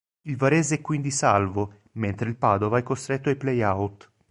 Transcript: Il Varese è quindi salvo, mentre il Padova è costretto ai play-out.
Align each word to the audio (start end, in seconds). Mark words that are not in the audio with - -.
Il 0.23 0.35
Varese 0.35 0.77
è 0.77 0.81
quindi 0.81 1.11
salvo, 1.11 1.81
mentre 1.91 2.27
il 2.27 2.35
Padova 2.35 2.79
è 2.79 2.81
costretto 2.81 3.29
ai 3.29 3.35
play-out. 3.35 4.11